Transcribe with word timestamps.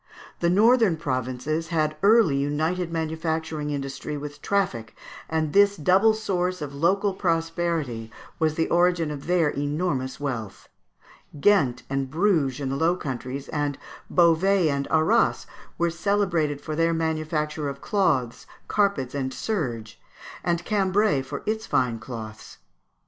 The 0.39 0.49
northern 0.49 0.97
provinces 0.97 1.67
had 1.67 1.95
early 2.01 2.35
united 2.35 2.91
manufacturing 2.91 3.69
industry 3.69 4.17
with 4.17 4.41
traffic, 4.41 4.95
and 5.29 5.53
this 5.53 5.77
double 5.77 6.15
source 6.15 6.59
of 6.59 6.73
local 6.73 7.13
prosperity 7.13 8.11
was 8.39 8.55
the 8.55 8.67
origin 8.71 9.11
of 9.11 9.27
their 9.27 9.49
enormous 9.49 10.19
wealth. 10.19 10.67
Ghent 11.39 11.83
and 11.87 12.09
Bruges 12.09 12.59
in 12.59 12.69
the 12.69 12.77
Low 12.77 12.95
Countries, 12.95 13.47
and 13.49 13.77
Beauvais 14.09 14.69
and 14.69 14.87
Arras, 14.89 15.45
were 15.77 15.91
celebrated 15.91 16.61
for 16.61 16.75
their 16.75 16.95
manufacture 16.95 17.69
of 17.69 17.79
cloths, 17.79 18.47
carpets, 18.67 19.13
and 19.13 19.31
serge, 19.31 20.01
and 20.43 20.65
Cambrai 20.65 21.21
for 21.21 21.43
its 21.45 21.67
fine 21.67 21.99
cloths. 21.99 22.57